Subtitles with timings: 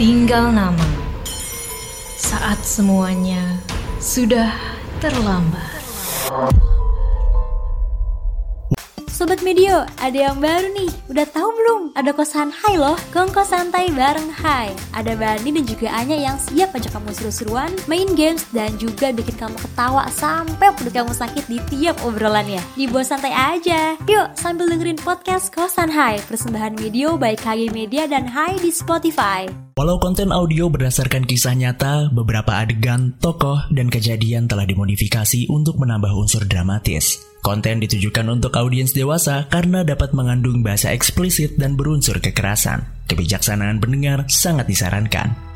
[0.00, 0.88] Tinggal nama.
[2.16, 3.60] Saat semuanya
[4.00, 4.48] sudah
[4.96, 5.76] terlambat.
[9.12, 10.88] Sobat Medio, ada yang baru nih.
[11.04, 11.92] Udah tahu belum?
[11.92, 14.72] Ada kosan Hai loh, kongko santai bareng Hai.
[14.96, 19.36] Ada Bani dan juga Anya yang siap ajak kamu seru-seruan, main games, dan juga bikin
[19.36, 22.64] kamu ketawa sampai perut kamu sakit di tiap obrolannya.
[22.74, 24.00] Dibawa santai aja.
[24.08, 29.44] Yuk, sambil dengerin podcast Kosan Hai, persembahan video by KG Media dan Hai di Spotify.
[29.76, 36.12] Walau konten audio berdasarkan kisah nyata, beberapa adegan, tokoh, dan kejadian telah dimodifikasi untuk menambah
[36.12, 37.30] unsur dramatis.
[37.40, 42.86] Konten ditujukan untuk audiens dewasa karena dapat mengandung bahasa eksplisit dan berunsur kekerasan.
[43.10, 45.50] Kebijaksanaan pendengar sangat disarankan.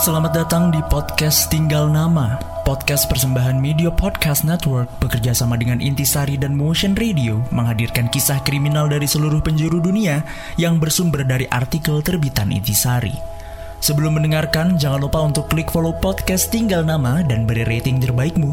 [0.00, 6.40] Selamat datang di podcast Tinggal Nama, podcast persembahan Media Podcast Network bekerja sama dengan Intisari
[6.40, 10.24] dan Motion Radio menghadirkan kisah kriminal dari seluruh penjuru dunia
[10.56, 13.39] yang bersumber dari artikel terbitan Intisari.
[13.80, 18.52] Sebelum mendengarkan, jangan lupa untuk klik follow podcast Tinggal Nama dan beri rating terbaikmu.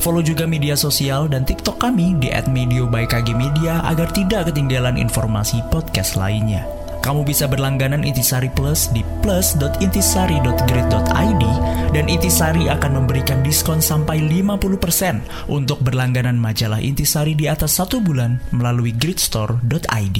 [0.00, 3.36] Follow juga media sosial dan TikTok kami di @medio by KG
[3.68, 6.64] agar tidak ketinggalan informasi podcast lainnya.
[7.02, 11.44] Kamu bisa berlangganan Intisari Plus di plus.intisari.grid.id
[11.92, 18.38] dan Intisari akan memberikan diskon sampai 50% untuk berlangganan majalah Intisari di atas satu bulan
[18.54, 20.18] melalui gridstore.id.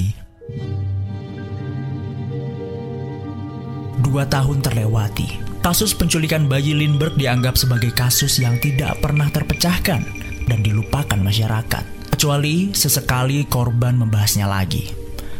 [4.03, 5.39] Dua tahun terlewati.
[5.63, 10.03] Kasus penculikan bayi Lindbergh dianggap sebagai kasus yang tidak pernah terpecahkan
[10.43, 12.11] dan dilupakan masyarakat.
[12.11, 14.91] Kecuali sesekali korban membahasnya lagi.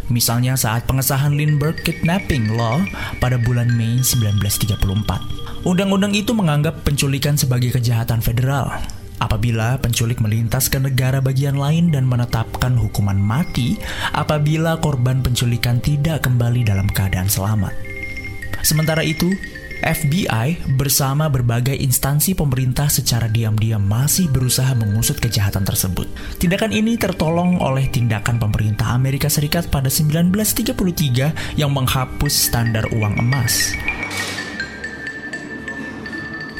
[0.07, 2.79] Misalnya saat pengesahan Lindbergh Kidnapping Law
[3.19, 5.67] pada bulan Mei 1934.
[5.67, 8.71] Undang-undang itu menganggap penculikan sebagai kejahatan federal.
[9.19, 13.75] Apabila penculik melintas ke negara bagian lain dan menetapkan hukuman mati
[14.15, 17.92] apabila korban penculikan tidak kembali dalam keadaan selamat.
[18.63, 19.27] Sementara itu,
[19.83, 26.07] FBI bersama berbagai instansi pemerintah secara diam-diam masih berusaha mengusut kejahatan tersebut.
[26.39, 33.75] Tindakan ini tertolong oleh tindakan pemerintah Amerika Serikat pada 1933 yang menghapus standar uang emas.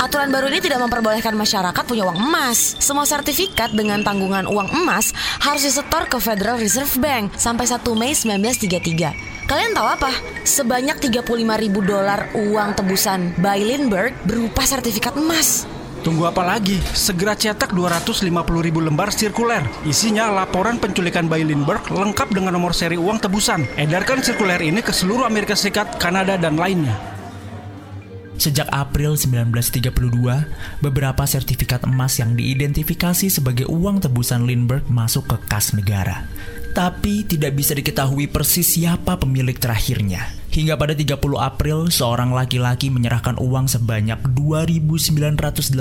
[0.03, 2.75] Aturan baru ini tidak memperbolehkan masyarakat punya uang emas.
[2.83, 8.11] Semua sertifikat dengan tanggungan uang emas harus disetor ke Federal Reserve Bank sampai 1 Mei
[8.11, 9.32] 1933.
[9.43, 10.11] Kalian tahu apa?
[10.47, 11.19] Sebanyak 35
[11.59, 15.67] ribu dolar uang tebusan by Lindbergh berupa sertifikat emas.
[16.03, 16.79] Tunggu apa lagi?
[16.91, 18.27] Segera cetak 250
[18.59, 19.63] ribu lembar sirkuler.
[19.87, 23.63] Isinya laporan penculikan bayi Lindbergh lengkap dengan nomor seri uang tebusan.
[23.79, 26.95] Edarkan sirkuler ini ke seluruh Amerika Serikat, Kanada, dan lainnya.
[28.35, 35.71] Sejak April 1932, beberapa sertifikat emas yang diidentifikasi sebagai uang tebusan Lindbergh masuk ke kas
[35.71, 36.27] negara.
[36.73, 40.33] Tapi tidak bisa diketahui persis siapa pemilik terakhirnya.
[40.49, 45.77] Hingga pada 30 April, seorang laki-laki menyerahkan uang sebanyak 2.980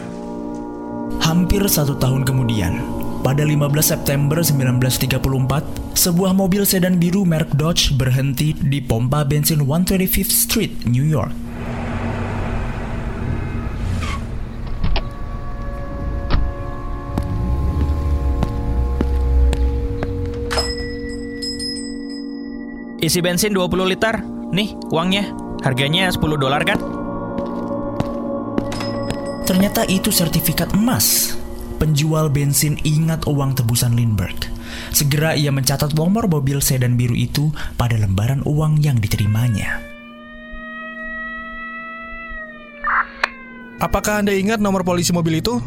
[1.21, 2.81] Hampir satu tahun kemudian,
[3.21, 10.33] pada 15 September 1934, sebuah mobil sedan biru merek Dodge berhenti di pompa bensin 125th
[10.33, 11.29] Street, New York.
[22.97, 24.15] Isi bensin 20 liter.
[24.55, 25.42] Nih, uangnya.
[25.63, 26.75] Harganya 10 dolar kan?
[29.47, 31.39] Ternyata itu sertifikat emas.
[31.79, 34.51] Penjual bensin ingat uang tebusan Lindbergh.
[34.91, 39.79] Segera ia mencatat nomor mobil sedan biru itu pada lembaran uang yang diterimanya.
[43.83, 45.59] Apakah Anda ingat nomor polisi mobil itu?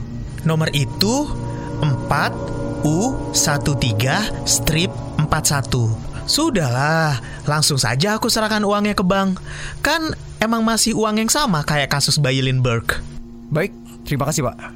[0.49, 1.29] Nomor itu
[1.81, 3.93] 4U13
[4.49, 4.89] strip
[5.21, 6.16] 41.
[6.27, 9.39] Sudahlah, langsung saja aku serahkan uangnya ke bank.
[9.79, 10.11] Kan
[10.43, 12.99] emang masih uang yang sama kayak kasus bayi Lindbergh.
[13.47, 13.71] Baik,
[14.03, 14.75] terima kasih pak.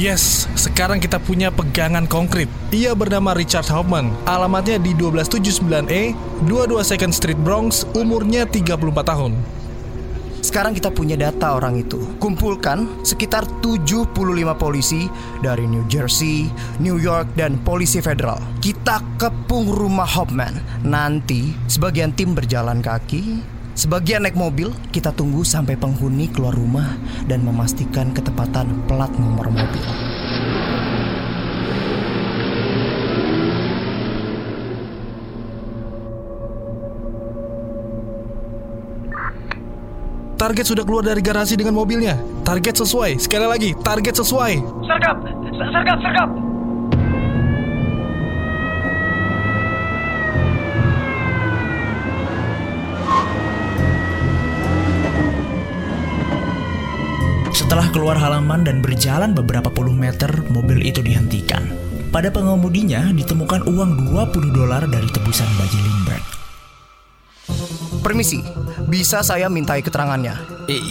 [0.00, 2.48] Yes, sekarang kita punya pegangan konkret.
[2.72, 4.16] Ia bernama Richard Hoffman.
[4.24, 6.16] Alamatnya di 1279E,
[6.48, 9.59] 22 Second Street Bronx, umurnya 34 tahun.
[10.40, 12.00] Sekarang kita punya data orang itu.
[12.16, 14.16] Kumpulkan sekitar 75
[14.56, 15.06] polisi
[15.44, 16.48] dari New Jersey,
[16.80, 18.40] New York, dan polisi federal.
[18.64, 20.56] Kita kepung rumah Hoffman.
[20.84, 23.44] Nanti sebagian tim berjalan kaki,
[23.76, 24.72] sebagian naik mobil.
[24.88, 26.96] Kita tunggu sampai penghuni keluar rumah
[27.28, 30.19] dan memastikan ketepatan plat nomor mobil.
[40.50, 42.18] Target sudah keluar dari garasi dengan mobilnya.
[42.42, 43.22] Target sesuai.
[43.22, 44.82] Sekali lagi, target sesuai.
[44.82, 45.22] Sergap!
[45.54, 45.98] Sergap!
[46.02, 46.26] Sergap!
[57.54, 61.62] Setelah keluar halaman dan berjalan beberapa puluh meter, mobil itu dihentikan.
[62.10, 66.26] Pada pengemudinya ditemukan uang 20 dolar dari tebusan Baji Lindbergh.
[68.02, 68.42] Permisi,
[68.90, 70.34] bisa saya mintai keterangannya?
[70.66, 70.84] I-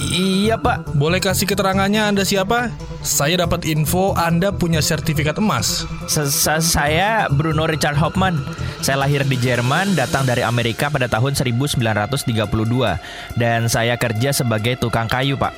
[0.47, 0.95] iya pak.
[0.95, 2.71] Boleh kasih keterangannya Anda siapa?
[3.03, 5.83] Saya dapat info Anda punya sertifikat emas.
[6.07, 8.39] Sa- saya Bruno Richard Hoffman.
[8.79, 12.95] Saya lahir di Jerman, datang dari Amerika pada tahun 1932
[13.35, 15.51] dan saya kerja sebagai tukang kayu, Pak.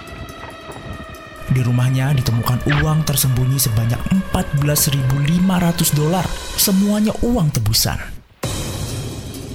[1.52, 4.00] Di rumahnya ditemukan uang tersembunyi sebanyak
[4.34, 6.24] 14.500 dolar.
[6.56, 8.21] Semuanya uang tebusan.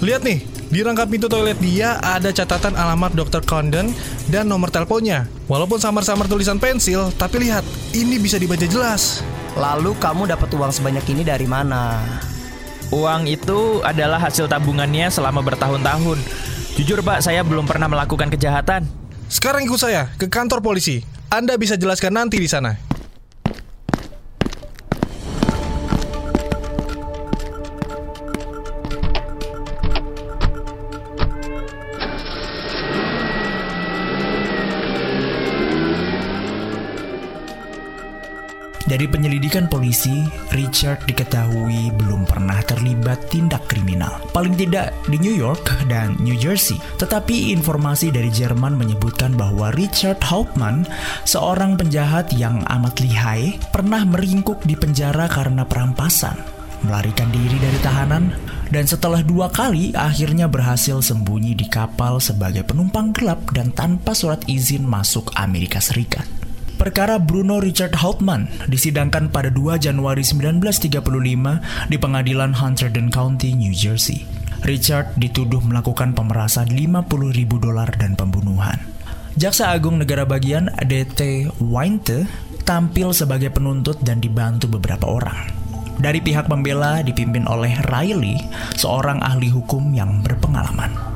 [0.05, 3.41] Lihat nih, di rangka pintu toilet dia ada catatan alamat Dr.
[3.41, 3.97] Condon
[4.29, 5.25] dan nomor teleponnya.
[5.49, 7.65] Walaupun samar-samar tulisan pensil, tapi lihat,
[7.97, 9.25] ini bisa dibaca jelas.
[9.57, 12.05] Lalu kamu dapat uang sebanyak ini dari mana?
[12.93, 16.21] Uang itu adalah hasil tabungannya selama bertahun-tahun.
[16.77, 18.85] Jujur, Pak, saya belum pernah melakukan kejahatan.
[19.33, 21.01] Sekarang ikut saya ke kantor polisi.
[21.33, 22.77] Anda bisa jelaskan nanti di sana.
[38.97, 40.25] Dari penyelidikan polisi,
[40.57, 44.25] Richard diketahui belum pernah terlibat tindak kriminal.
[44.33, 46.81] Paling tidak di New York dan New Jersey.
[46.97, 50.89] Tetapi informasi dari Jerman menyebutkan bahwa Richard Hauptmann,
[51.29, 56.41] seorang penjahat yang amat lihai, pernah meringkuk di penjara karena perampasan,
[56.81, 58.33] melarikan diri dari tahanan,
[58.73, 64.41] dan setelah dua kali akhirnya berhasil sembunyi di kapal sebagai penumpang gelap dan tanpa surat
[64.49, 66.46] izin masuk Amerika Serikat.
[66.77, 74.29] Perkara Bruno Richard Hauptmann disidangkan pada 2 Januari 1935 di pengadilan Hunterdon County, New Jersey.
[74.61, 78.77] Richard dituduh melakukan pemerasan 50 ribu dolar dan pembunuhan.
[79.41, 82.29] Jaksa Agung Negara Bagian DT Winte
[82.69, 85.49] tampil sebagai penuntut dan dibantu beberapa orang.
[85.97, 88.37] Dari pihak pembela dipimpin oleh Riley,
[88.77, 91.16] seorang ahli hukum yang berpengalaman.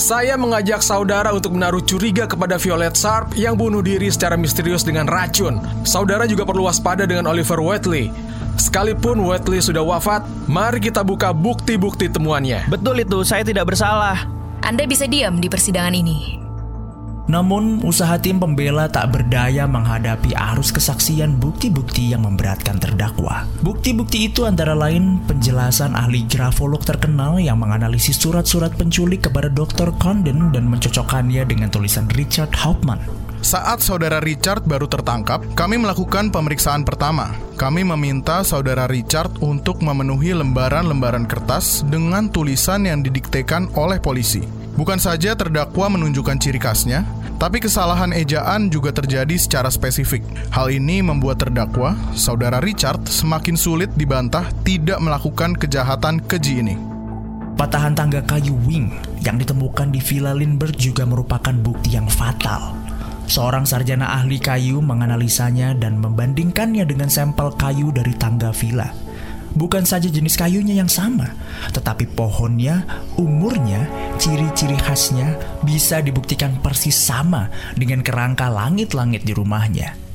[0.00, 5.04] Saya mengajak saudara untuk menaruh curiga kepada Violet Sharp yang bunuh diri secara misterius dengan
[5.04, 5.60] racun.
[5.84, 8.08] Saudara juga perlu waspada dengan Oliver Whiteley.
[8.56, 12.64] Sekalipun Whiteley sudah wafat, mari kita buka bukti-bukti temuannya.
[12.72, 14.24] Betul itu, saya tidak bersalah.
[14.64, 16.40] Anda bisa diam di persidangan ini.
[17.30, 23.46] Namun, usaha tim pembela tak berdaya menghadapi arus kesaksian bukti-bukti yang memberatkan terdakwa.
[23.62, 29.94] Bukti-bukti itu antara lain penjelasan ahli grafolog terkenal yang menganalisis surat-surat penculik kepada Dr.
[30.02, 32.98] Condon dan mencocokkannya dengan tulisan Richard Hauptmann.
[33.40, 37.32] Saat saudara Richard baru tertangkap, kami melakukan pemeriksaan pertama.
[37.56, 44.59] Kami meminta saudara Richard untuk memenuhi lembaran-lembaran kertas dengan tulisan yang didiktekan oleh polisi.
[44.80, 47.04] Bukan saja terdakwa menunjukkan ciri khasnya,
[47.36, 50.24] tapi kesalahan ejaan juga terjadi secara spesifik.
[50.48, 56.80] Hal ini membuat terdakwa, saudara Richard, semakin sulit dibantah tidak melakukan kejahatan keji ini.
[57.60, 58.88] Patahan tangga kayu wing
[59.20, 62.72] yang ditemukan di Villa Lindbergh juga merupakan bukti yang fatal.
[63.28, 68.88] Seorang sarjana ahli kayu menganalisanya dan membandingkannya dengan sampel kayu dari tangga villa.
[69.50, 71.34] Bukan saja jenis kayunya yang sama,
[71.74, 72.86] tetapi pohonnya,
[73.18, 75.34] umurnya, ciri-ciri khasnya
[75.66, 80.10] bisa dibuktikan persis sama dengan kerangka langit-langit di rumahnya.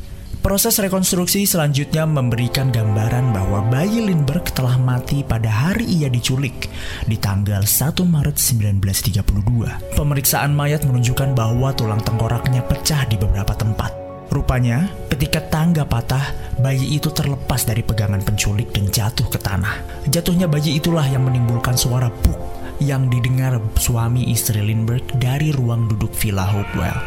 [0.45, 6.69] Proses rekonstruksi selanjutnya memberikan gambaran bahwa bayi Lindbergh telah mati pada hari ia diculik
[7.09, 9.97] di tanggal 1 Maret 1932.
[9.97, 14.04] Pemeriksaan mayat menunjukkan bahwa tulang tengkoraknya pecah di beberapa tempat.
[14.29, 20.05] Rupanya, ketika tangga patah, bayi itu terlepas dari pegangan penculik dan jatuh ke tanah.
[20.09, 22.39] Jatuhnya bayi itulah yang menimbulkan suara buk
[22.83, 26.99] yang didengar suami istri Lindbergh dari ruang duduk Villa Hopewell.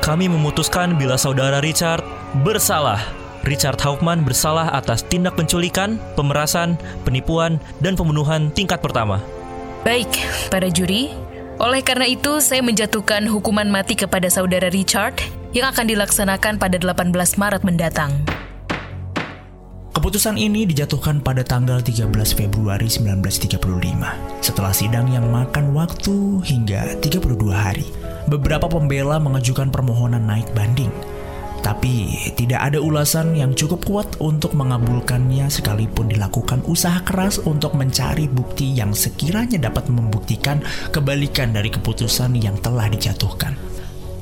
[0.00, 2.00] Kami memutuskan bila saudara Richard
[2.40, 3.04] bersalah.
[3.44, 9.20] Richard Hauptmann bersalah atas tindak penculikan, pemerasan, penipuan, dan pembunuhan tingkat pertama.
[9.80, 10.08] Baik,
[10.52, 11.29] para juri.
[11.60, 15.20] Oleh karena itu, saya menjatuhkan hukuman mati kepada saudara Richard
[15.52, 18.16] yang akan dilaksanakan pada 18 Maret mendatang.
[19.92, 23.60] Keputusan ini dijatuhkan pada tanggal 13 Februari 1935
[24.40, 27.84] setelah sidang yang makan waktu hingga 32 hari
[28.24, 30.88] beberapa pembela mengajukan permohonan naik banding.
[31.70, 38.26] Tapi tidak ada ulasan yang cukup kuat untuk mengabulkannya sekalipun dilakukan usaha keras untuk mencari
[38.26, 40.58] bukti yang sekiranya dapat membuktikan
[40.90, 43.69] kebalikan dari keputusan yang telah dijatuhkan.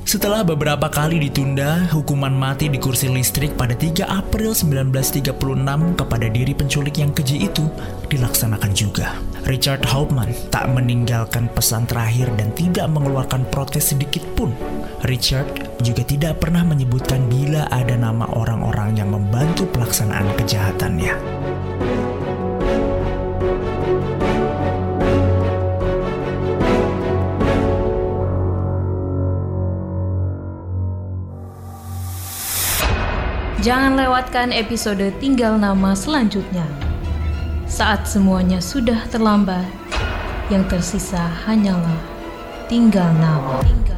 [0.09, 5.37] Setelah beberapa kali ditunda, hukuman mati di kursi listrik pada 3 April 1936
[6.01, 7.69] kepada diri penculik yang keji itu
[8.09, 9.21] dilaksanakan juga.
[9.45, 14.49] Richard Hauptmann tak meninggalkan pesan terakhir dan tidak mengeluarkan protes sedikit pun.
[15.05, 21.13] Richard juga tidak pernah menyebutkan bila ada nama orang-orang yang membantu pelaksanaan kejahatannya.
[33.59, 36.63] Jangan lewatkan episode Tinggal Nama selanjutnya.
[37.67, 39.67] Saat semuanya sudah terlambat,
[40.47, 41.99] yang tersisa hanyalah
[42.71, 43.59] tinggal nama.
[43.67, 43.98] Tinggal